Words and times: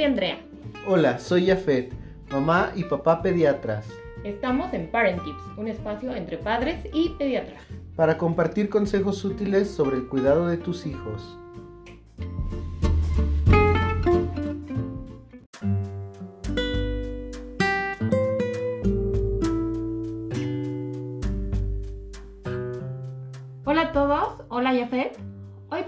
soy 0.00 0.06
Andrea. 0.06 0.38
Hola, 0.86 1.18
soy 1.18 1.44
Yafet, 1.44 1.92
mamá 2.30 2.72
y 2.74 2.84
papá 2.84 3.20
pediatras. 3.20 3.86
Estamos 4.24 4.72
en 4.72 4.90
Parent 4.90 5.22
Tips, 5.22 5.58
un 5.58 5.68
espacio 5.68 6.14
entre 6.16 6.38
padres 6.38 6.88
y 6.94 7.10
pediatras. 7.18 7.62
Para 7.96 8.16
compartir 8.16 8.70
consejos 8.70 9.22
útiles 9.26 9.70
sobre 9.70 9.98
el 9.98 10.08
cuidado 10.08 10.48
de 10.48 10.56
tus 10.56 10.86
hijos. 10.86 11.36
Hola 23.66 23.82
a 23.82 23.92
todos, 23.92 24.44
hola 24.48 24.72
Yafet. 24.72 25.29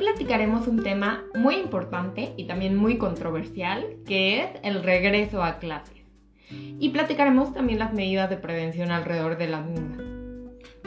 Platicaremos 0.03 0.67
un 0.67 0.83
tema 0.83 1.23
muy 1.33 1.55
importante 1.55 2.35
y 2.37 2.49
también 2.49 2.75
muy 2.75 2.99
controversial, 2.99 3.85
que 4.05 4.43
es 4.43 4.51
el 4.65 4.83
regreso 4.83 5.45
a 5.45 5.61
clases. 5.61 6.03
Y 6.51 6.89
platicaremos 6.89 7.55
también 7.55 7.79
las 7.79 7.95
medidas 7.95 8.29
de 8.29 8.37
prevención 8.37 8.91
alrededor 8.91 9.39
de 9.39 9.47
las 9.47 9.65
mismas. 9.65 10.01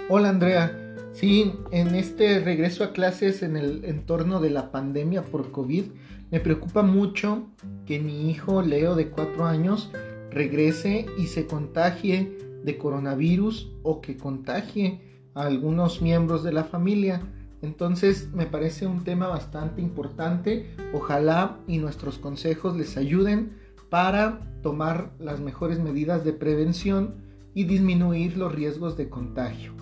Hola 0.10 0.28
Andrea, 0.28 0.70
sí, 1.14 1.54
en 1.72 1.96
este 1.96 2.42
regreso 2.42 2.84
a 2.84 2.92
clases 2.92 3.42
en 3.42 3.56
el 3.56 3.86
entorno 3.86 4.42
de 4.42 4.50
la 4.50 4.70
pandemia 4.70 5.24
por 5.24 5.50
COVID, 5.50 5.86
me 6.30 6.42
preocupa 6.42 6.84
mucho 6.84 7.48
que 7.86 8.00
mi 8.00 8.30
hijo 8.30 8.62
Leo 8.62 8.96
de 8.96 9.12
4 9.12 9.46
años 9.46 9.92
regrese 10.30 11.06
y 11.18 11.28
se 11.28 11.48
contagie 11.48 12.38
de 12.66 12.78
coronavirus 12.78 13.72
o 13.82 14.02
que 14.02 14.18
contagie 14.18 15.00
a 15.36 15.44
algunos 15.44 16.02
miembros 16.02 16.44
de 16.44 16.52
la 16.52 16.66
familia. 16.66 17.22
Entonces 17.66 18.32
me 18.32 18.46
parece 18.46 18.86
un 18.86 19.04
tema 19.04 19.28
bastante 19.28 19.82
importante. 19.82 20.70
Ojalá 20.94 21.58
y 21.68 21.80
nuestros 21.80 22.20
consejos 22.20 22.78
les 22.78 22.96
ayuden 22.96 23.58
para 23.90 24.40
tomar 24.62 25.10
las 25.18 25.40
mejores 25.40 25.80
medidas 25.80 26.24
de 26.24 26.34
prevención 26.34 27.16
y 27.56 27.64
disminuir 27.64 28.38
los 28.38 28.54
riesgos 28.54 28.98
de 28.98 29.10
contagio. 29.10 29.74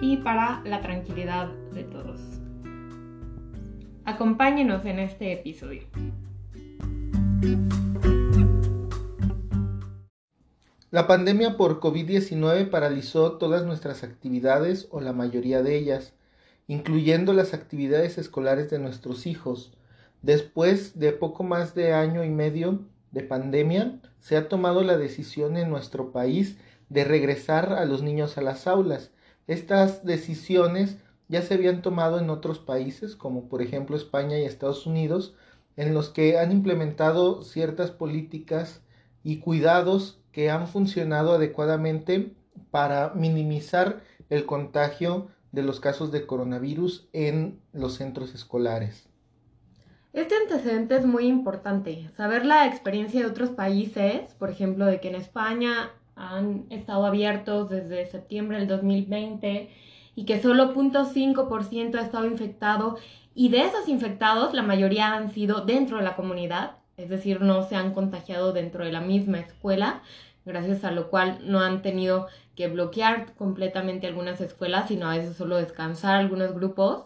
Y 0.00 0.18
para 0.18 0.62
la 0.64 0.80
tranquilidad 0.80 1.48
de 1.74 1.82
todos. 1.82 2.20
Acompáñenos 4.04 4.84
en 4.84 5.00
este 5.00 5.32
episodio. 5.32 5.82
La 10.92 11.08
pandemia 11.08 11.56
por 11.56 11.80
COVID-19 11.80 12.70
paralizó 12.70 13.32
todas 13.38 13.66
nuestras 13.66 14.04
actividades 14.04 14.86
o 14.92 15.00
la 15.00 15.12
mayoría 15.12 15.62
de 15.62 15.76
ellas 15.76 16.14
incluyendo 16.68 17.32
las 17.32 17.54
actividades 17.54 18.18
escolares 18.18 18.70
de 18.70 18.78
nuestros 18.78 19.26
hijos. 19.26 19.72
Después 20.22 20.98
de 20.98 21.12
poco 21.12 21.42
más 21.42 21.74
de 21.74 21.92
año 21.94 22.22
y 22.22 22.30
medio 22.30 22.84
de 23.10 23.22
pandemia, 23.22 24.00
se 24.20 24.36
ha 24.36 24.48
tomado 24.48 24.84
la 24.84 24.96
decisión 24.98 25.56
en 25.56 25.70
nuestro 25.70 26.12
país 26.12 26.58
de 26.90 27.04
regresar 27.04 27.72
a 27.72 27.84
los 27.86 28.02
niños 28.02 28.38
a 28.38 28.42
las 28.42 28.66
aulas. 28.66 29.10
Estas 29.46 30.04
decisiones 30.04 30.98
ya 31.28 31.42
se 31.42 31.54
habían 31.54 31.82
tomado 31.82 32.18
en 32.18 32.30
otros 32.30 32.58
países, 32.58 33.16
como 33.16 33.48
por 33.48 33.62
ejemplo 33.62 33.96
España 33.96 34.38
y 34.38 34.44
Estados 34.44 34.86
Unidos, 34.86 35.34
en 35.76 35.94
los 35.94 36.10
que 36.10 36.38
han 36.38 36.52
implementado 36.52 37.42
ciertas 37.42 37.90
políticas 37.90 38.82
y 39.22 39.38
cuidados 39.38 40.20
que 40.32 40.50
han 40.50 40.66
funcionado 40.66 41.32
adecuadamente 41.32 42.34
para 42.70 43.12
minimizar 43.14 44.02
el 44.28 44.44
contagio 44.44 45.28
de 45.52 45.62
los 45.62 45.80
casos 45.80 46.12
de 46.12 46.26
coronavirus 46.26 47.08
en 47.12 47.60
los 47.72 47.94
centros 47.94 48.34
escolares. 48.34 49.08
Este 50.12 50.34
antecedente 50.34 50.96
es 50.96 51.06
muy 51.06 51.26
importante, 51.26 52.10
saber 52.16 52.44
la 52.44 52.66
experiencia 52.66 53.20
de 53.20 53.26
otros 53.26 53.50
países, 53.50 54.34
por 54.34 54.50
ejemplo, 54.50 54.86
de 54.86 55.00
que 55.00 55.08
en 55.08 55.14
España 55.14 55.90
han 56.16 56.66
estado 56.70 57.06
abiertos 57.06 57.70
desde 57.70 58.06
septiembre 58.06 58.58
del 58.58 58.68
2020 58.68 59.70
y 60.14 60.24
que 60.24 60.42
solo 60.42 60.74
0.5% 60.74 61.94
ha 61.94 62.02
estado 62.02 62.26
infectado 62.26 62.96
y 63.34 63.50
de 63.50 63.60
esos 63.60 63.88
infectados 63.88 64.52
la 64.54 64.62
mayoría 64.62 65.14
han 65.14 65.30
sido 65.32 65.64
dentro 65.64 65.98
de 65.98 66.02
la 66.02 66.16
comunidad, 66.16 66.72
es 66.96 67.08
decir, 67.08 67.40
no 67.40 67.62
se 67.62 67.76
han 67.76 67.94
contagiado 67.94 68.52
dentro 68.52 68.84
de 68.84 68.90
la 68.90 69.00
misma 69.00 69.38
escuela, 69.38 70.02
gracias 70.44 70.82
a 70.82 70.90
lo 70.90 71.10
cual 71.10 71.38
no 71.44 71.60
han 71.60 71.82
tenido 71.82 72.26
que 72.58 72.66
bloquear 72.66 73.36
completamente 73.36 74.08
algunas 74.08 74.40
escuelas, 74.40 74.88
sino 74.88 75.08
a 75.08 75.16
veces 75.16 75.36
solo 75.36 75.58
descansar 75.58 76.16
algunos 76.16 76.52
grupos. 76.56 77.04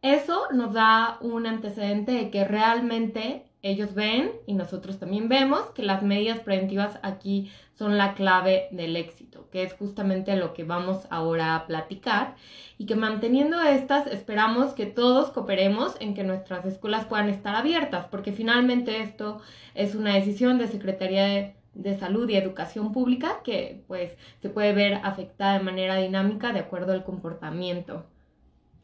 Eso 0.00 0.46
nos 0.52 0.74
da 0.74 1.18
un 1.20 1.44
antecedente 1.48 2.12
de 2.12 2.30
que 2.30 2.44
realmente 2.44 3.46
ellos 3.62 3.94
ven 3.94 4.30
y 4.46 4.54
nosotros 4.54 5.00
también 5.00 5.28
vemos 5.28 5.62
que 5.74 5.82
las 5.82 6.04
medidas 6.04 6.38
preventivas 6.38 7.00
aquí 7.02 7.50
son 7.74 7.98
la 7.98 8.14
clave 8.14 8.68
del 8.70 8.94
éxito, 8.94 9.48
que 9.50 9.64
es 9.64 9.72
justamente 9.72 10.36
lo 10.36 10.54
que 10.54 10.62
vamos 10.62 11.08
ahora 11.10 11.56
a 11.56 11.66
platicar 11.66 12.36
y 12.78 12.86
que 12.86 12.94
manteniendo 12.94 13.60
estas 13.60 14.06
esperamos 14.06 14.72
que 14.72 14.86
todos 14.86 15.32
cooperemos 15.32 15.96
en 15.98 16.14
que 16.14 16.22
nuestras 16.22 16.64
escuelas 16.64 17.06
puedan 17.06 17.28
estar 17.28 17.56
abiertas, 17.56 18.06
porque 18.06 18.30
finalmente 18.30 19.02
esto 19.02 19.40
es 19.74 19.96
una 19.96 20.14
decisión 20.14 20.58
de 20.58 20.68
Secretaría 20.68 21.24
de 21.24 21.56
de 21.76 21.98
salud 21.98 22.28
y 22.28 22.36
educación 22.36 22.92
pública 22.92 23.40
que 23.44 23.82
pues 23.86 24.12
se 24.40 24.48
puede 24.48 24.72
ver 24.72 24.94
afectada 25.02 25.58
de 25.58 25.64
manera 25.64 25.96
dinámica 25.96 26.52
de 26.52 26.60
acuerdo 26.60 26.92
al 26.92 27.04
comportamiento. 27.04 28.04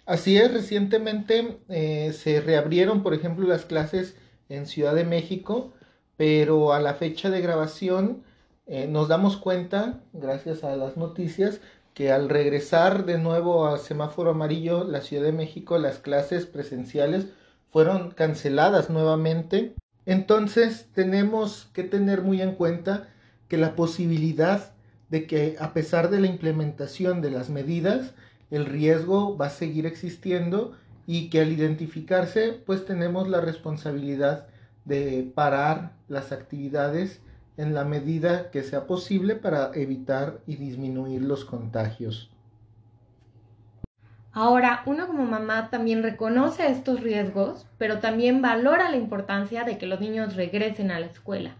Así 0.04 0.36
es, 0.36 0.52
recientemente 0.52 1.58
eh, 1.68 2.12
se 2.12 2.40
reabrieron, 2.40 3.02
por 3.02 3.14
ejemplo, 3.14 3.46
las 3.46 3.64
clases 3.64 4.16
en 4.48 4.66
Ciudad 4.66 4.94
de 4.94 5.04
México, 5.04 5.72
pero 6.16 6.72
a 6.72 6.80
la 6.80 6.94
fecha 6.94 7.30
de 7.30 7.40
grabación 7.40 8.24
eh, 8.66 8.86
nos 8.88 9.08
damos 9.08 9.36
cuenta, 9.36 10.00
gracias 10.12 10.64
a 10.64 10.76
las 10.76 10.96
noticias, 10.96 11.60
que 11.94 12.10
al 12.10 12.28
regresar 12.28 13.04
de 13.04 13.18
nuevo 13.18 13.66
a 13.66 13.78
semáforo 13.78 14.30
amarillo 14.30 14.84
la 14.84 15.02
Ciudad 15.02 15.24
de 15.24 15.32
México, 15.32 15.78
las 15.78 15.98
clases 15.98 16.46
presenciales 16.46 17.26
fueron 17.68 18.10
canceladas 18.10 18.90
nuevamente 18.90 19.74
entonces 20.06 20.88
tenemos 20.94 21.68
que 21.72 21.84
tener 21.84 22.22
muy 22.22 22.42
en 22.42 22.54
cuenta 22.54 23.08
que 23.48 23.56
la 23.56 23.76
posibilidad 23.76 24.72
de 25.10 25.26
que 25.26 25.56
a 25.60 25.72
pesar 25.74 26.10
de 26.10 26.20
la 26.20 26.26
implementación 26.26 27.20
de 27.20 27.30
las 27.30 27.50
medidas, 27.50 28.14
el 28.50 28.66
riesgo 28.66 29.36
va 29.36 29.46
a 29.46 29.50
seguir 29.50 29.86
existiendo 29.86 30.74
y 31.06 31.28
que 31.28 31.40
al 31.40 31.52
identificarse 31.52 32.52
pues 32.64 32.86
tenemos 32.86 33.28
la 33.28 33.40
responsabilidad 33.40 34.46
de 34.84 35.30
parar 35.34 35.92
las 36.08 36.32
actividades 36.32 37.20
en 37.56 37.74
la 37.74 37.84
medida 37.84 38.50
que 38.50 38.62
sea 38.62 38.86
posible 38.86 39.36
para 39.36 39.70
evitar 39.74 40.40
y 40.46 40.56
disminuir 40.56 41.22
los 41.22 41.44
contagios. 41.44 42.31
Ahora, 44.34 44.82
uno 44.86 45.06
como 45.06 45.24
mamá 45.24 45.68
también 45.70 46.02
reconoce 46.02 46.66
estos 46.66 47.00
riesgos, 47.00 47.66
pero 47.76 47.98
también 47.98 48.40
valora 48.40 48.90
la 48.90 48.96
importancia 48.96 49.64
de 49.64 49.76
que 49.76 49.86
los 49.86 50.00
niños 50.00 50.36
regresen 50.36 50.90
a 50.90 51.00
la 51.00 51.06
escuela. 51.06 51.56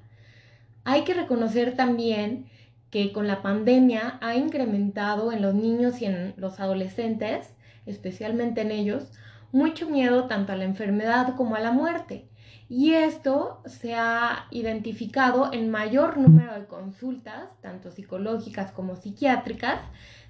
Hay 0.84 1.04
que 1.04 1.12
reconocer 1.12 1.76
también 1.76 2.46
que 2.90 3.12
con 3.12 3.26
la 3.26 3.42
pandemia 3.42 4.18
ha 4.22 4.36
incrementado 4.36 5.32
en 5.32 5.42
los 5.42 5.54
niños 5.54 6.00
y 6.00 6.06
en 6.06 6.34
los 6.36 6.60
adolescentes, 6.60 7.56
especialmente 7.84 8.62
en 8.62 8.70
ellos, 8.70 9.12
mucho 9.52 9.88
miedo 9.88 10.24
tanto 10.24 10.52
a 10.52 10.56
la 10.56 10.64
enfermedad 10.64 11.36
como 11.36 11.56
a 11.56 11.60
la 11.60 11.72
muerte. 11.72 12.26
Y 12.68 12.94
esto 12.94 13.60
se 13.66 13.94
ha 13.94 14.46
identificado 14.50 15.52
en 15.52 15.70
mayor 15.70 16.16
número 16.16 16.54
de 16.54 16.66
consultas, 16.66 17.50
tanto 17.60 17.90
psicológicas 17.90 18.72
como 18.72 18.96
psiquiátricas, 18.96 19.80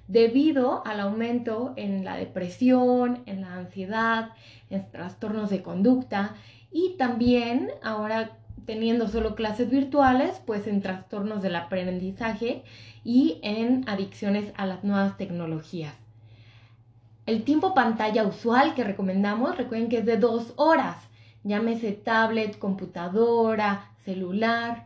debido 0.07 0.85
al 0.85 0.99
aumento 0.99 1.73
en 1.75 2.03
la 2.03 2.17
depresión, 2.17 3.23
en 3.25 3.41
la 3.41 3.55
ansiedad, 3.55 4.31
en 4.69 4.89
trastornos 4.91 5.49
de 5.49 5.61
conducta 5.61 6.35
y 6.71 6.95
también 6.97 7.69
ahora 7.81 8.37
teniendo 8.65 9.07
solo 9.07 9.35
clases 9.35 9.69
virtuales, 9.69 10.41
pues 10.45 10.67
en 10.67 10.81
trastornos 10.81 11.41
del 11.41 11.55
aprendizaje 11.55 12.63
y 13.03 13.39
en 13.43 13.87
adicciones 13.87 14.51
a 14.55 14.65
las 14.65 14.83
nuevas 14.83 15.17
tecnologías. 15.17 15.95
El 17.25 17.43
tiempo 17.43 17.73
pantalla 17.73 18.25
usual 18.25 18.73
que 18.75 18.83
recomendamos, 18.83 19.57
recuerden 19.57 19.89
que 19.89 19.99
es 19.99 20.05
de 20.05 20.17
dos 20.17 20.53
horas, 20.57 20.97
llámese 21.43 21.91
tablet, 21.91 22.57
computadora, 22.57 23.91
celular, 24.03 24.85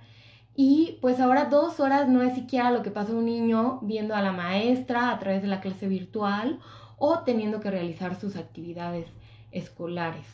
y 0.60 0.98
pues 1.02 1.20
ahora 1.20 1.46
dos 1.46 1.80
horas 1.80 2.10
no 2.10 2.24
es 2.24 2.34
siquiera 2.34 2.72
lo 2.72 2.82
que 2.82 2.90
pasa 2.90 3.14
un 3.14 3.26
niño 3.26 3.78
viendo 3.84 4.16
a 4.16 4.24
la 4.24 4.32
maestra 4.32 5.12
a 5.12 5.20
través 5.20 5.44
de 5.44 5.48
la 5.48 5.62
clase 5.62 5.88
virtual 5.88 6.60
o 6.98 7.20
teniendo 7.20 7.60
que 7.60 7.70
realizar 7.70 8.20
sus 8.20 8.36
actividades 8.36 9.08
escolares. 9.52 10.26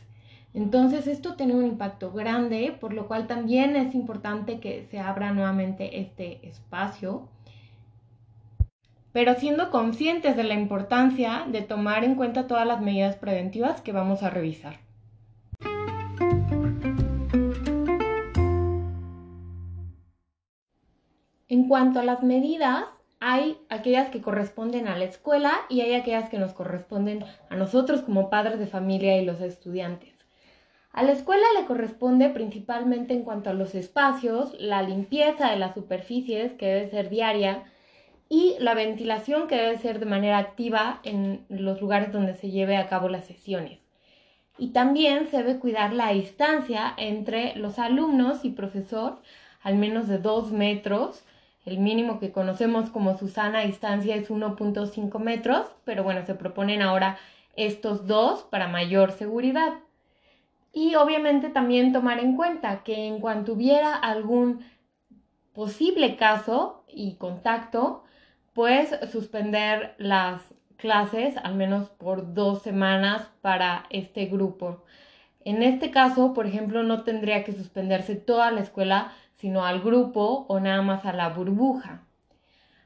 Entonces 0.54 1.08
esto 1.08 1.36
tiene 1.36 1.56
un 1.56 1.66
impacto 1.66 2.14
grande, 2.14 2.74
por 2.80 2.94
lo 2.94 3.06
cual 3.10 3.28
también 3.28 3.76
es 3.76 3.94
importante 3.94 4.62
que 4.62 4.84
se 4.84 4.98
abra 4.98 5.34
nuevamente 5.34 6.00
este 6.00 6.48
espacio, 6.48 7.28
pero 9.12 9.36
siendo 9.36 9.72
conscientes 9.72 10.38
de 10.38 10.46
la 10.46 10.54
importancia 10.54 11.46
de 11.52 11.64
tomar 11.64 12.06
en 12.06 12.16
cuenta 12.16 12.48
todas 12.48 12.66
las 12.66 12.80
medidas 12.80 13.18
preventivas 13.18 13.82
que 13.82 13.92
vamos 13.92 14.24
a 14.24 14.30
revisar. 14.30 14.83
En 21.50 21.68
cuanto 21.68 22.00
a 22.00 22.04
las 22.04 22.24
medidas, 22.24 22.86
hay 23.20 23.58
aquellas 23.70 24.10
que 24.10 24.22
corresponden 24.22 24.88
a 24.88 24.98
la 24.98 25.06
escuela 25.06 25.54
y 25.70 25.82
hay 25.82 25.94
aquellas 25.94 26.30
que 26.30 26.40
nos 26.40 26.54
corresponden 26.54 27.24
a 27.50 27.56
nosotros 27.56 28.02
como 28.02 28.30
padres 28.30 28.60
de 28.60 28.68
familia 28.68 29.18
y 29.18 29.26
los 29.26 29.40
estudiantes. 29.42 30.14
A 30.92 31.04
la 31.04 31.12
escuela 31.12 31.46
le 31.60 31.66
corresponde 31.66 32.30
principalmente 32.30 33.14
en 33.14 33.24
cuanto 33.24 33.50
a 33.50 33.54
los 33.54 33.76
espacios, 33.76 34.56
la 34.60 34.84
limpieza 34.84 35.50
de 35.50 35.58
las 35.58 35.74
superficies, 35.74 36.54
que 36.54 36.68
debe 36.68 36.88
ser 36.90 37.10
diaria, 37.10 37.64
y 38.30 38.56
la 38.60 38.74
ventilación, 38.74 39.48
que 39.48 39.56
debe 39.56 39.78
ser 39.80 40.00
de 40.00 40.06
manera 40.06 40.38
activa 40.38 41.00
en 41.04 41.46
los 41.50 41.82
lugares 41.82 42.12
donde 42.12 42.36
se 42.36 42.52
lleve 42.52 42.78
a 42.78 42.88
cabo 42.88 43.10
las 43.10 43.26
sesiones. 43.26 43.80
Y 44.58 44.70
también 44.70 45.28
se 45.28 45.38
debe 45.38 45.60
cuidar 45.60 45.94
la 45.94 46.12
distancia 46.12 46.94
entre 46.98 47.56
los 47.56 47.80
alumnos 47.80 48.46
y 48.46 48.52
profesor, 48.52 49.22
al 49.62 49.76
menos 49.76 50.08
de 50.08 50.20
dos 50.20 50.52
metros, 50.52 51.24
el 51.66 51.80
mínimo 51.80 52.20
que 52.20 52.32
conocemos 52.32 52.90
como 52.90 53.18
Susana 53.18 53.62
distancia 53.62 54.16
es 54.16 54.30
1.5 54.30 55.20
metros, 55.20 55.66
pero 55.86 56.04
bueno, 56.04 56.26
se 56.26 56.36
proponen 56.36 56.82
ahora 56.82 57.18
estos 57.56 58.08
dos 58.08 58.44
para 58.44 58.68
mayor 58.68 59.12
seguridad. 59.12 59.74
Y 60.74 60.96
obviamente 60.96 61.50
también 61.50 61.94
tomar 61.94 62.20
en 62.20 62.36
cuenta 62.36 62.84
que 62.84 63.08
en 63.08 63.20
cuanto 63.20 63.54
hubiera 63.54 63.96
algún 63.96 64.66
posible 65.54 66.16
caso 66.16 66.84
y 66.88 67.16
contacto, 67.16 68.04
pues 68.54 68.90
suspender 69.12 69.96
las 69.98 70.42
clases 70.78 71.38
al 71.38 71.56
menos 71.56 71.90
por 71.90 72.34
dos 72.34 72.62
semanas 72.62 73.30
para 73.42 73.86
este 73.90 74.26
grupo. 74.26 74.84
En 75.46 75.62
este 75.62 75.92
caso, 75.92 76.34
por 76.34 76.48
ejemplo, 76.48 76.84
no 76.84 77.04
tendría 77.04 77.44
que 77.44 77.54
suspenderse 77.54 78.16
toda 78.16 78.52
la 78.52 78.62
escuela, 78.62 79.14
sino 79.44 79.66
al 79.66 79.82
grupo 79.82 80.46
o 80.48 80.62
nada 80.62 80.82
más 80.84 81.04
a 81.04 81.12
la 81.12 81.28
burbuja. 81.28 82.08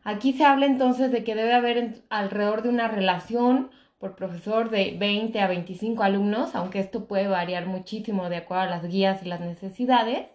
Aquí 0.04 0.34
se 0.34 0.44
habla 0.44 0.66
entonces 0.66 1.12
de 1.12 1.24
que 1.24 1.36
debe 1.36 1.54
haber 1.54 2.02
alrededor 2.10 2.64
de 2.64 2.70
una 2.70 2.88
relación 2.88 3.70
por 4.00 4.16
profesor 4.16 4.72
de 4.72 4.98
20 4.98 5.40
a 5.40 5.46
25 5.46 6.02
alumnos, 6.02 6.56
aunque 6.56 6.80
esto 6.80 7.06
puede 7.06 7.28
variar 7.28 7.68
muchísimo 7.68 8.28
de 8.30 8.38
acuerdo 8.38 8.64
a 8.64 8.70
las 8.72 8.88
guías 8.88 9.22
y 9.22 9.30
las 9.30 9.40
necesidades, 9.40 10.32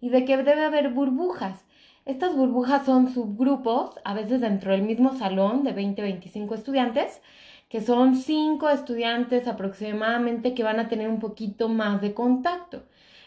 y 0.00 0.08
de 0.08 0.24
que 0.24 0.38
debe 0.38 0.64
haber 0.64 0.94
burbujas. 0.94 1.66
Estas 2.06 2.34
burbujas 2.34 2.86
son 2.86 3.12
subgrupos, 3.12 3.96
a 4.02 4.14
veces 4.14 4.40
dentro 4.40 4.72
del 4.72 4.80
mismo 4.80 5.12
salón 5.12 5.62
de 5.62 5.74
20 5.74 6.00
a 6.00 6.04
25 6.04 6.54
estudiantes, 6.54 7.20
que 7.68 7.82
son 7.82 8.16
5 8.16 8.66
estudiantes 8.70 9.46
aproximadamente 9.46 10.54
que 10.54 10.64
van 10.64 10.80
a 10.80 10.88
tener 10.88 11.10
un 11.10 11.20
poquito 11.20 11.68
más 11.68 12.00
de 12.00 12.14
contacto. 12.14 12.84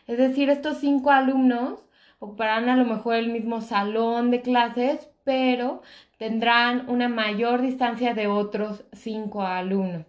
Es 0.08 0.18
decir, 0.18 0.50
estos 0.50 0.80
5 0.80 1.12
alumnos 1.12 1.80
ocuparán 2.20 2.70
a 2.70 2.76
lo 2.76 2.86
mejor 2.86 3.16
el 3.16 3.30
mismo 3.30 3.62
salón 3.62 4.32
de 4.32 4.42
clases, 4.42 5.10
pero 5.24 5.82
tendrán 6.18 6.90
una 6.90 7.10
mayor 7.10 7.62
distancia 7.62 8.14
de 8.14 8.28
otros 8.28 8.86
cinco 8.94 9.44
alumnos. 9.44 10.06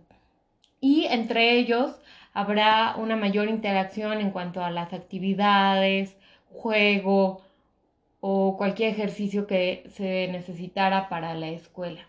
Y 0.81 1.07
entre 1.07 1.59
ellos 1.59 2.01
habrá 2.33 2.97
una 2.97 3.17
mayor 3.17 3.49
interacción 3.49 4.21
en 4.21 4.31
cuanto 4.31 4.63
a 4.63 4.71
las 4.71 4.93
actividades, 4.93 6.17
juego 6.51 7.43
o 8.21 8.57
cualquier 8.57 8.91
ejercicio 8.91 9.47
que 9.47 9.85
se 9.95 10.29
necesitara 10.31 11.09
para 11.09 11.35
la 11.35 11.49
escuela. 11.49 12.01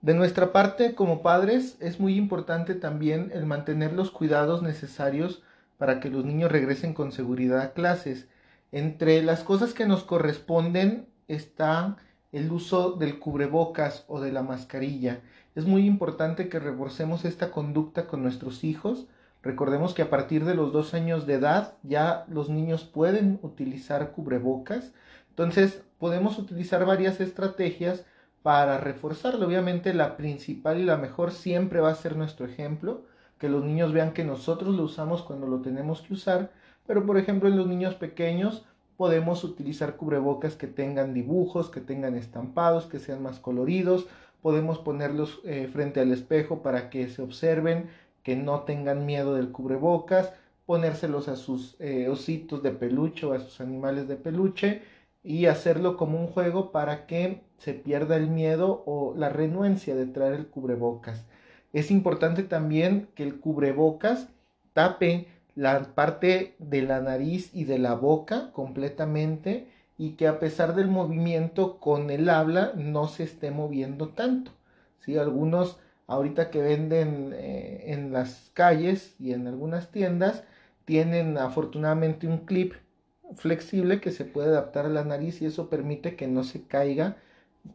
De 0.00 0.14
nuestra 0.14 0.52
parte, 0.52 0.96
como 0.96 1.22
padres, 1.22 1.76
es 1.80 2.00
muy 2.00 2.16
importante 2.16 2.74
también 2.74 3.30
el 3.32 3.46
mantener 3.46 3.92
los 3.92 4.10
cuidados 4.10 4.62
necesarios 4.62 5.42
para 5.78 6.00
que 6.00 6.10
los 6.10 6.24
niños 6.24 6.50
regresen 6.50 6.92
con 6.92 7.12
seguridad 7.12 7.60
a 7.60 7.72
clases 7.72 8.28
entre 8.72 9.22
las 9.22 9.44
cosas 9.44 9.74
que 9.74 9.86
nos 9.86 10.02
corresponden 10.02 11.06
está 11.28 11.96
el 12.32 12.50
uso 12.50 12.92
del 12.92 13.18
cubrebocas 13.18 14.04
o 14.08 14.20
de 14.20 14.32
la 14.32 14.42
mascarilla. 14.42 15.20
Es 15.54 15.66
muy 15.66 15.86
importante 15.86 16.48
que 16.48 16.58
reforcemos 16.58 17.26
esta 17.26 17.50
conducta 17.50 18.06
con 18.06 18.22
nuestros 18.22 18.64
hijos. 18.64 19.06
Recordemos 19.42 19.92
que 19.92 20.00
a 20.00 20.08
partir 20.08 20.46
de 20.46 20.54
los 20.54 20.72
dos 20.72 20.94
años 20.94 21.26
de 21.26 21.34
edad 21.34 21.74
ya 21.82 22.24
los 22.28 22.48
niños 22.48 22.84
pueden 22.84 23.38
utilizar 23.42 24.12
cubrebocas. 24.12 24.92
Entonces 25.28 25.82
podemos 25.98 26.38
utilizar 26.38 26.86
varias 26.86 27.20
estrategias 27.20 28.06
para 28.42 28.78
reforzarlo. 28.78 29.46
Obviamente 29.46 29.92
la 29.92 30.16
principal 30.16 30.80
y 30.80 30.84
la 30.84 30.96
mejor 30.96 31.32
siempre 31.32 31.80
va 31.80 31.90
a 31.90 31.94
ser 31.94 32.16
nuestro 32.16 32.46
ejemplo, 32.46 33.04
que 33.38 33.50
los 33.50 33.64
niños 33.64 33.92
vean 33.92 34.14
que 34.14 34.24
nosotros 34.24 34.74
lo 34.74 34.84
usamos 34.84 35.22
cuando 35.22 35.46
lo 35.46 35.60
tenemos 35.60 36.00
que 36.00 36.14
usar 36.14 36.50
pero 36.86 37.06
por 37.06 37.18
ejemplo 37.18 37.48
en 37.48 37.56
los 37.56 37.66
niños 37.66 37.94
pequeños 37.94 38.64
podemos 38.96 39.42
utilizar 39.44 39.96
cubrebocas 39.96 40.54
que 40.54 40.66
tengan 40.66 41.14
dibujos, 41.14 41.70
que 41.70 41.80
tengan 41.80 42.14
estampados, 42.14 42.86
que 42.86 42.98
sean 42.98 43.22
más 43.22 43.40
coloridos. 43.40 44.06
Podemos 44.42 44.78
ponerlos 44.78 45.40
eh, 45.44 45.68
frente 45.72 46.00
al 46.00 46.12
espejo 46.12 46.62
para 46.62 46.90
que 46.90 47.08
se 47.08 47.22
observen, 47.22 47.88
que 48.22 48.36
no 48.36 48.60
tengan 48.60 49.06
miedo 49.06 49.34
del 49.34 49.50
cubrebocas. 49.50 50.32
Ponérselos 50.66 51.28
a 51.28 51.36
sus 51.36 51.76
eh, 51.80 52.08
ositos 52.08 52.62
de 52.62 52.70
peluche 52.70 53.26
o 53.26 53.32
a 53.32 53.40
sus 53.40 53.60
animales 53.60 54.06
de 54.06 54.16
peluche 54.16 54.82
y 55.24 55.46
hacerlo 55.46 55.96
como 55.96 56.20
un 56.20 56.26
juego 56.28 56.72
para 56.72 57.06
que 57.06 57.42
se 57.58 57.74
pierda 57.74 58.16
el 58.16 58.28
miedo 58.28 58.82
o 58.86 59.14
la 59.16 59.28
renuencia 59.28 59.94
de 59.94 60.06
traer 60.06 60.34
el 60.34 60.46
cubrebocas. 60.46 61.26
Es 61.72 61.90
importante 61.90 62.42
también 62.42 63.08
que 63.14 63.22
el 63.22 63.40
cubrebocas 63.40 64.28
tape 64.72 65.28
la 65.54 65.94
parte 65.94 66.54
de 66.58 66.82
la 66.82 67.00
nariz 67.00 67.50
y 67.54 67.64
de 67.64 67.78
la 67.78 67.94
boca 67.94 68.50
completamente 68.52 69.68
y 69.98 70.12
que 70.12 70.26
a 70.26 70.38
pesar 70.38 70.74
del 70.74 70.88
movimiento 70.88 71.78
con 71.78 72.10
el 72.10 72.28
habla 72.28 72.72
no 72.76 73.08
se 73.08 73.24
esté 73.24 73.50
moviendo 73.50 74.08
tanto. 74.08 74.50
¿sí? 74.98 75.16
Algunos 75.16 75.78
ahorita 76.06 76.50
que 76.50 76.62
venden 76.62 77.32
eh, 77.34 77.92
en 77.92 78.12
las 78.12 78.50
calles 78.54 79.14
y 79.18 79.32
en 79.32 79.46
algunas 79.46 79.90
tiendas 79.90 80.44
tienen 80.84 81.38
afortunadamente 81.38 82.26
un 82.26 82.38
clip 82.38 82.74
flexible 83.36 84.00
que 84.00 84.10
se 84.10 84.24
puede 84.24 84.48
adaptar 84.48 84.86
a 84.86 84.90
la 84.90 85.04
nariz 85.04 85.40
y 85.40 85.46
eso 85.46 85.70
permite 85.70 86.16
que 86.16 86.26
no 86.26 86.44
se 86.44 86.62
caiga 86.66 87.16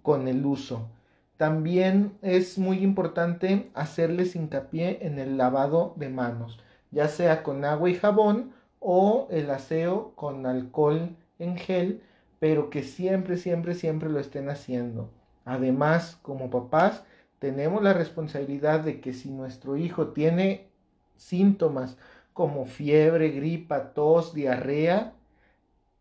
con 0.01 0.27
el 0.27 0.45
uso. 0.45 0.89
También 1.37 2.13
es 2.23 2.57
muy 2.57 2.79
importante 2.79 3.69
hacerles 3.75 4.35
hincapié 4.35 4.99
en 5.05 5.19
el 5.19 5.37
lavado 5.37 5.93
de 5.97 6.09
manos 6.09 6.59
ya 6.91 7.07
sea 7.07 7.43
con 7.43 7.65
agua 7.65 7.89
y 7.89 7.95
jabón 7.95 8.53
o 8.79 9.27
el 9.31 9.49
aseo 9.49 10.13
con 10.15 10.45
alcohol 10.45 11.15
en 11.39 11.57
gel, 11.57 12.01
pero 12.39 12.69
que 12.69 12.83
siempre, 12.83 13.37
siempre, 13.37 13.75
siempre 13.75 14.09
lo 14.09 14.19
estén 14.19 14.49
haciendo. 14.49 15.09
Además, 15.45 16.19
como 16.21 16.49
papás, 16.49 17.03
tenemos 17.39 17.83
la 17.83 17.93
responsabilidad 17.93 18.81
de 18.81 18.99
que 18.99 19.13
si 19.13 19.29
nuestro 19.29 19.77
hijo 19.77 20.09
tiene 20.09 20.67
síntomas 21.15 21.97
como 22.33 22.65
fiebre, 22.65 23.29
gripa, 23.29 23.93
tos, 23.93 24.33
diarrea, 24.33 25.13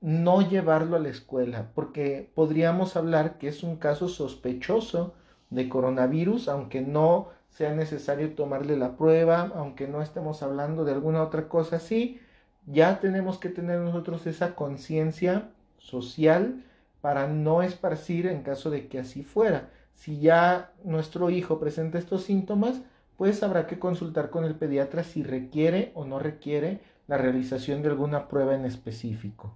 no 0.00 0.42
llevarlo 0.42 0.96
a 0.96 1.00
la 1.00 1.08
escuela, 1.08 1.70
porque 1.74 2.30
podríamos 2.34 2.96
hablar 2.96 3.38
que 3.38 3.48
es 3.48 3.62
un 3.62 3.76
caso 3.76 4.08
sospechoso 4.08 5.14
de 5.50 5.68
coronavirus, 5.68 6.48
aunque 6.48 6.80
no 6.80 7.28
sea 7.56 7.72
necesario 7.72 8.34
tomarle 8.34 8.76
la 8.76 8.98
prueba, 8.98 9.50
aunque 9.54 9.88
no 9.88 10.02
estemos 10.02 10.42
hablando 10.42 10.84
de 10.84 10.92
alguna 10.92 11.22
otra 11.22 11.48
cosa 11.48 11.76
así, 11.76 12.20
ya 12.66 13.00
tenemos 13.00 13.38
que 13.38 13.48
tener 13.48 13.80
nosotros 13.80 14.26
esa 14.26 14.54
conciencia 14.54 15.48
social 15.78 16.62
para 17.00 17.28
no 17.28 17.62
esparcir 17.62 18.26
en 18.26 18.42
caso 18.42 18.68
de 18.68 18.88
que 18.88 18.98
así 18.98 19.22
fuera. 19.22 19.70
Si 19.94 20.20
ya 20.20 20.72
nuestro 20.84 21.30
hijo 21.30 21.58
presenta 21.58 21.98
estos 21.98 22.24
síntomas, 22.24 22.82
pues 23.16 23.42
habrá 23.42 23.66
que 23.66 23.78
consultar 23.78 24.28
con 24.28 24.44
el 24.44 24.56
pediatra 24.56 25.02
si 25.02 25.22
requiere 25.22 25.92
o 25.94 26.04
no 26.04 26.18
requiere 26.18 26.80
la 27.08 27.16
realización 27.16 27.80
de 27.80 27.88
alguna 27.88 28.28
prueba 28.28 28.54
en 28.54 28.66
específico. 28.66 29.54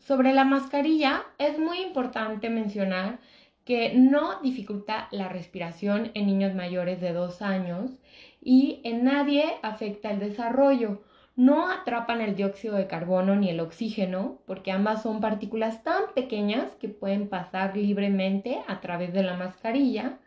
Sobre 0.00 0.34
la 0.34 0.44
mascarilla, 0.44 1.22
es 1.38 1.60
muy 1.60 1.78
importante 1.78 2.50
mencionar 2.50 3.20
que 3.64 3.94
no 3.94 4.40
dificulta 4.42 5.08
la 5.10 5.28
respiración 5.28 6.10
en 6.14 6.26
niños 6.26 6.54
mayores 6.54 7.00
de 7.00 7.12
dos 7.12 7.42
años 7.42 7.92
y 8.40 8.80
en 8.84 9.04
nadie 9.04 9.44
afecta 9.62 10.10
el 10.10 10.20
desarrollo. 10.20 11.02
No 11.36 11.68
atrapan 11.68 12.20
el 12.20 12.36
dióxido 12.36 12.76
de 12.76 12.86
carbono 12.86 13.34
ni 13.34 13.48
el 13.50 13.60
oxígeno 13.60 14.38
porque 14.46 14.70
ambas 14.70 15.02
son 15.02 15.20
partículas 15.20 15.82
tan 15.82 16.12
pequeñas 16.14 16.72
que 16.76 16.88
pueden 16.88 17.28
pasar 17.28 17.76
libremente 17.76 18.60
a 18.68 18.80
través 18.80 19.12
de 19.12 19.22
la 19.22 19.36
mascarilla. 19.36 20.18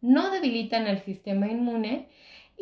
No 0.00 0.30
debilitan 0.30 0.86
el 0.86 0.98
sistema 1.00 1.48
inmune 1.48 2.08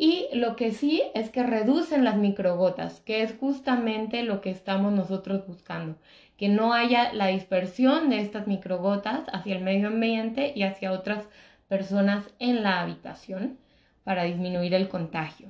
y 0.01 0.27
lo 0.33 0.55
que 0.55 0.71
sí 0.71 1.03
es 1.13 1.29
que 1.29 1.43
reducen 1.43 2.05
las 2.05 2.15
microgotas, 2.15 3.01
que 3.01 3.21
es 3.21 3.35
justamente 3.37 4.23
lo 4.23 4.39
que 4.39 4.49
estamos 4.49 4.93
nosotros 4.93 5.45
buscando, 5.45 5.97
que 6.39 6.47
no 6.47 6.73
haya 6.73 7.11
la 7.11 7.27
dispersión 7.27 8.09
de 8.09 8.21
estas 8.21 8.47
microgotas 8.47 9.25
hacia 9.33 9.57
el 9.57 9.61
medio 9.61 9.89
ambiente 9.89 10.53
y 10.55 10.63
hacia 10.63 10.93
otras 10.93 11.25
personas 11.67 12.23
en 12.39 12.63
la 12.63 12.79
habitación 12.79 13.57
para 14.05 14.23
disminuir 14.23 14.73
el 14.73 14.87
contagio. 14.87 15.49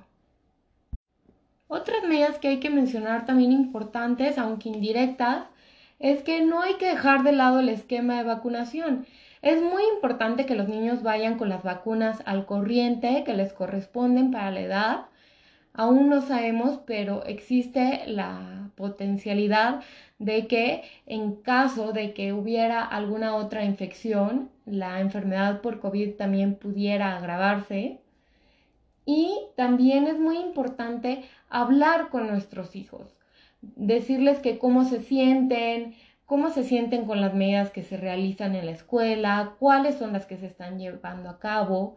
Otras 1.67 2.03
medidas 2.09 2.39
que 2.39 2.47
hay 2.47 2.59
que 2.59 2.71
mencionar 2.71 3.27
también 3.27 3.51
importantes, 3.51 4.39
aunque 4.39 4.69
indirectas, 4.69 5.45
es 5.99 6.23
que 6.23 6.43
no 6.43 6.63
hay 6.63 6.73
que 6.75 6.87
dejar 6.87 7.21
de 7.21 7.33
lado 7.33 7.59
el 7.59 7.69
esquema 7.69 8.17
de 8.17 8.23
vacunación. 8.23 9.05
Es 9.43 9.61
muy 9.61 9.83
importante 9.93 10.47
que 10.47 10.55
los 10.55 10.67
niños 10.67 11.03
vayan 11.03 11.37
con 11.37 11.49
las 11.49 11.61
vacunas 11.61 12.23
al 12.25 12.47
corriente 12.47 13.23
que 13.23 13.35
les 13.35 13.53
corresponden 13.53 14.31
para 14.31 14.49
la 14.49 14.61
edad. 14.61 15.05
Aún 15.71 16.09
no 16.09 16.21
sabemos, 16.21 16.79
pero 16.87 17.23
existe 17.25 18.01
la 18.07 18.71
potencialidad 18.75 19.81
de 20.19 20.47
que 20.47 20.83
en 21.05 21.35
caso 21.37 21.93
de 21.93 22.13
que 22.13 22.33
hubiera 22.33 22.83
alguna 22.83 23.35
otra 23.35 23.63
infección, 23.63 24.49
la 24.65 24.99
enfermedad 24.99 25.61
por 25.61 25.79
COVID 25.79 26.15
también 26.15 26.55
pudiera 26.55 27.17
agravarse. 27.17 28.01
Y 29.05 29.33
también 29.55 30.05
es 30.05 30.19
muy 30.19 30.37
importante 30.37 31.23
hablar 31.49 32.09
con 32.09 32.27
nuestros 32.27 32.75
hijos, 32.75 33.17
decirles 33.61 34.39
que 34.39 34.59
cómo 34.59 34.83
se 34.83 34.99
sienten, 34.99 35.95
cómo 36.25 36.51
se 36.51 36.63
sienten 36.63 37.05
con 37.05 37.21
las 37.21 37.33
medidas 37.33 37.71
que 37.71 37.81
se 37.81 37.97
realizan 37.97 38.55
en 38.55 38.67
la 38.67 38.71
escuela, 38.71 39.55
cuáles 39.57 39.95
son 39.95 40.13
las 40.13 40.27
que 40.27 40.37
se 40.37 40.45
están 40.45 40.77
llevando 40.77 41.29
a 41.29 41.39
cabo. 41.39 41.95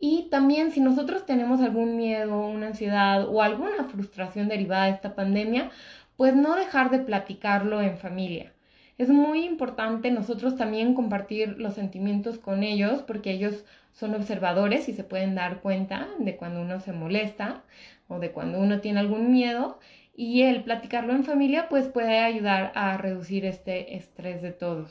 Y 0.00 0.28
también 0.30 0.70
si 0.70 0.80
nosotros 0.80 1.26
tenemos 1.26 1.60
algún 1.60 1.96
miedo, 1.96 2.46
una 2.46 2.68
ansiedad 2.68 3.28
o 3.28 3.42
alguna 3.42 3.84
frustración 3.84 4.48
derivada 4.48 4.84
de 4.84 4.92
esta 4.92 5.14
pandemia, 5.14 5.70
pues 6.18 6.34
no 6.34 6.56
dejar 6.56 6.90
de 6.90 6.98
platicarlo 6.98 7.80
en 7.80 7.96
familia. 7.96 8.52
Es 8.98 9.08
muy 9.08 9.44
importante 9.44 10.10
nosotros 10.10 10.56
también 10.56 10.94
compartir 10.94 11.60
los 11.60 11.74
sentimientos 11.74 12.38
con 12.38 12.64
ellos 12.64 13.02
porque 13.02 13.30
ellos 13.30 13.64
son 13.92 14.16
observadores 14.16 14.88
y 14.88 14.94
se 14.94 15.04
pueden 15.04 15.36
dar 15.36 15.60
cuenta 15.60 16.08
de 16.18 16.36
cuando 16.36 16.60
uno 16.60 16.80
se 16.80 16.90
molesta 16.92 17.62
o 18.08 18.18
de 18.18 18.32
cuando 18.32 18.58
uno 18.58 18.80
tiene 18.80 18.98
algún 18.98 19.30
miedo 19.30 19.78
y 20.16 20.42
el 20.42 20.64
platicarlo 20.64 21.12
en 21.12 21.22
familia 21.22 21.68
pues 21.68 21.86
puede 21.86 22.18
ayudar 22.18 22.72
a 22.74 22.96
reducir 22.96 23.44
este 23.44 23.94
estrés 23.94 24.42
de 24.42 24.50
todos. 24.50 24.90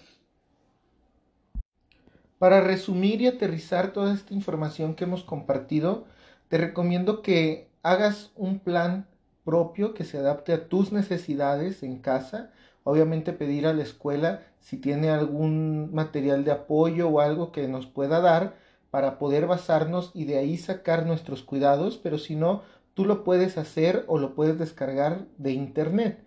Para 2.37 2.61
resumir 2.61 3.21
y 3.21 3.27
aterrizar 3.27 3.91
toda 3.91 4.13
esta 4.13 4.33
información 4.33 4.95
que 4.95 5.03
hemos 5.03 5.25
compartido, 5.25 6.05
te 6.47 6.57
recomiendo 6.57 7.21
que 7.21 7.67
hagas 7.83 8.31
un 8.35 8.59
plan 8.59 9.07
propio 9.47 9.93
que 9.93 10.03
se 10.03 10.17
adapte 10.17 10.51
a 10.51 10.67
tus 10.67 10.91
necesidades 10.91 11.81
en 11.81 11.99
casa. 11.99 12.51
Obviamente 12.83 13.31
pedir 13.31 13.65
a 13.65 13.73
la 13.73 13.83
escuela 13.83 14.41
si 14.59 14.75
tiene 14.75 15.09
algún 15.09 15.93
material 15.93 16.43
de 16.43 16.51
apoyo 16.51 17.07
o 17.07 17.21
algo 17.21 17.53
que 17.53 17.69
nos 17.69 17.87
pueda 17.87 18.19
dar 18.19 18.55
para 18.91 19.17
poder 19.17 19.47
basarnos 19.47 20.11
y 20.13 20.25
de 20.25 20.37
ahí 20.37 20.57
sacar 20.57 21.05
nuestros 21.05 21.43
cuidados, 21.43 21.97
pero 21.97 22.17
si 22.17 22.35
no, 22.35 22.63
tú 22.93 23.05
lo 23.05 23.23
puedes 23.23 23.57
hacer 23.57 24.03
o 24.07 24.17
lo 24.17 24.35
puedes 24.35 24.59
descargar 24.59 25.27
de 25.37 25.53
internet. 25.53 26.19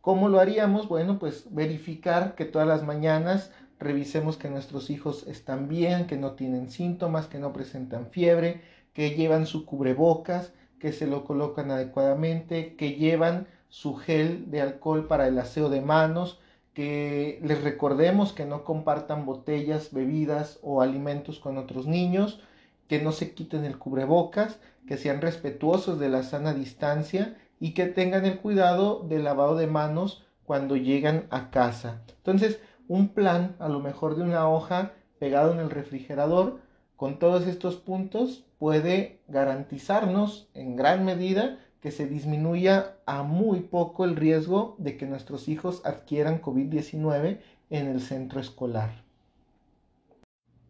¿Cómo 0.00 0.30
lo 0.30 0.40
haríamos? 0.40 0.88
Bueno, 0.88 1.18
pues 1.18 1.54
verificar 1.54 2.34
que 2.36 2.46
todas 2.46 2.66
las 2.66 2.84
mañanas 2.84 3.50
revisemos 3.78 4.38
que 4.38 4.48
nuestros 4.48 4.88
hijos 4.88 5.26
están 5.26 5.68
bien, 5.68 6.06
que 6.06 6.16
no 6.16 6.32
tienen 6.32 6.70
síntomas, 6.70 7.26
que 7.26 7.38
no 7.38 7.52
presentan 7.52 8.06
fiebre, 8.06 8.62
que 8.94 9.10
llevan 9.10 9.44
su 9.44 9.66
cubrebocas, 9.66 10.54
que 10.82 10.92
se 10.92 11.06
lo 11.06 11.22
colocan 11.24 11.70
adecuadamente, 11.70 12.74
que 12.74 12.94
llevan 12.94 13.46
su 13.68 13.94
gel 13.94 14.50
de 14.50 14.60
alcohol 14.60 15.06
para 15.06 15.28
el 15.28 15.38
aseo 15.38 15.70
de 15.70 15.80
manos, 15.80 16.40
que 16.74 17.38
les 17.44 17.62
recordemos 17.62 18.32
que 18.32 18.46
no 18.46 18.64
compartan 18.64 19.24
botellas, 19.24 19.92
bebidas 19.92 20.58
o 20.60 20.82
alimentos 20.82 21.38
con 21.38 21.56
otros 21.56 21.86
niños, 21.86 22.40
que 22.88 23.00
no 23.00 23.12
se 23.12 23.32
quiten 23.32 23.64
el 23.64 23.78
cubrebocas, 23.78 24.58
que 24.88 24.96
sean 24.96 25.20
respetuosos 25.20 26.00
de 26.00 26.08
la 26.08 26.24
sana 26.24 26.52
distancia 26.52 27.38
y 27.60 27.74
que 27.74 27.86
tengan 27.86 28.26
el 28.26 28.40
cuidado 28.40 29.06
del 29.08 29.22
lavado 29.22 29.54
de 29.54 29.68
manos 29.68 30.26
cuando 30.44 30.74
llegan 30.74 31.28
a 31.30 31.52
casa. 31.52 32.02
Entonces, 32.08 32.58
un 32.88 33.10
plan, 33.10 33.54
a 33.60 33.68
lo 33.68 33.78
mejor 33.78 34.16
de 34.16 34.24
una 34.24 34.48
hoja 34.48 34.94
pegado 35.20 35.52
en 35.52 35.60
el 35.60 35.70
refrigerador, 35.70 36.58
con 36.96 37.20
todos 37.20 37.46
estos 37.46 37.76
puntos 37.76 38.44
puede 38.62 39.18
garantizarnos 39.26 40.48
en 40.54 40.76
gran 40.76 41.04
medida 41.04 41.58
que 41.80 41.90
se 41.90 42.06
disminuya 42.06 42.94
a 43.06 43.24
muy 43.24 43.58
poco 43.58 44.04
el 44.04 44.14
riesgo 44.14 44.76
de 44.78 44.96
que 44.96 45.04
nuestros 45.04 45.48
hijos 45.48 45.84
adquieran 45.84 46.40
COVID-19 46.40 47.40
en 47.70 47.86
el 47.88 48.00
centro 48.00 48.38
escolar. 48.38 49.02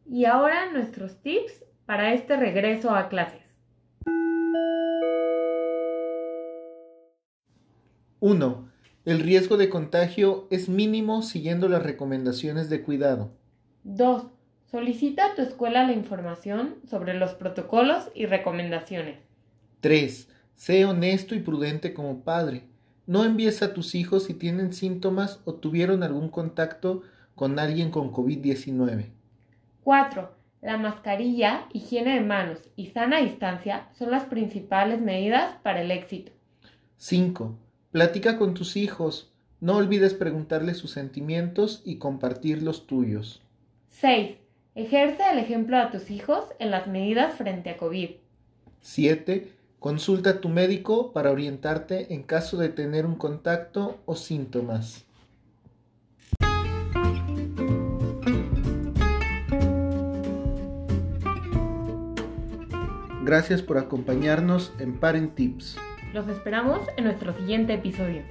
Y 0.06 0.24
ahora 0.24 0.72
nuestros 0.72 1.20
tips 1.20 1.66
para 1.84 2.14
este 2.14 2.38
regreso 2.38 2.94
a 2.94 3.10
clases. 3.10 3.58
1. 8.20 8.68
El 9.04 9.20
riesgo 9.20 9.58
de 9.58 9.68
contagio 9.68 10.46
es 10.50 10.70
mínimo 10.70 11.20
siguiendo 11.20 11.68
las 11.68 11.82
recomendaciones 11.82 12.70
de 12.70 12.80
cuidado. 12.80 13.32
2. 13.84 14.28
Solicita 14.72 15.26
a 15.26 15.34
tu 15.34 15.42
escuela 15.42 15.84
la 15.84 15.92
información 15.92 16.76
sobre 16.88 17.12
los 17.12 17.34
protocolos 17.34 18.08
y 18.14 18.24
recomendaciones. 18.24 19.18
3. 19.82 20.30
Sé 20.54 20.86
honesto 20.86 21.34
y 21.34 21.40
prudente 21.40 21.92
como 21.92 22.24
padre. 22.24 22.64
No 23.06 23.22
envíes 23.24 23.62
a 23.62 23.74
tus 23.74 23.94
hijos 23.94 24.24
si 24.24 24.32
tienen 24.32 24.72
síntomas 24.72 25.42
o 25.44 25.56
tuvieron 25.56 26.02
algún 26.02 26.30
contacto 26.30 27.02
con 27.34 27.58
alguien 27.58 27.90
con 27.90 28.10
COVID-19. 28.12 29.10
4. 29.84 30.34
La 30.62 30.78
mascarilla, 30.78 31.66
higiene 31.74 32.14
de 32.14 32.22
manos 32.22 32.70
y 32.74 32.86
sana 32.86 33.18
distancia 33.18 33.90
son 33.92 34.10
las 34.10 34.24
principales 34.24 35.02
medidas 35.02 35.54
para 35.62 35.82
el 35.82 35.90
éxito. 35.90 36.32
5. 36.96 37.58
Platica 37.90 38.38
con 38.38 38.54
tus 38.54 38.78
hijos. 38.78 39.34
No 39.60 39.76
olvides 39.76 40.14
preguntarles 40.14 40.78
sus 40.78 40.92
sentimientos 40.92 41.82
y 41.84 41.98
compartir 41.98 42.62
los 42.62 42.86
tuyos. 42.86 43.42
6. 43.90 44.38
Ejerce 44.74 45.22
el 45.30 45.38
ejemplo 45.38 45.76
a 45.76 45.90
tus 45.90 46.10
hijos 46.10 46.44
en 46.58 46.70
las 46.70 46.86
medidas 46.86 47.34
frente 47.34 47.68
a 47.68 47.76
COVID. 47.76 48.12
7. 48.80 49.52
Consulta 49.78 50.30
a 50.30 50.40
tu 50.40 50.48
médico 50.48 51.12
para 51.12 51.30
orientarte 51.30 52.14
en 52.14 52.22
caso 52.22 52.56
de 52.56 52.70
tener 52.70 53.04
un 53.04 53.16
contacto 53.16 53.98
o 54.06 54.16
síntomas. 54.16 55.04
Gracias 63.22 63.60
por 63.60 63.76
acompañarnos 63.76 64.72
en 64.78 64.98
Parent 64.98 65.34
Tips. 65.34 65.76
Los 66.14 66.26
esperamos 66.28 66.80
en 66.96 67.04
nuestro 67.04 67.34
siguiente 67.34 67.74
episodio. 67.74 68.22